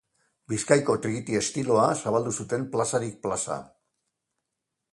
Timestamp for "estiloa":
1.41-1.83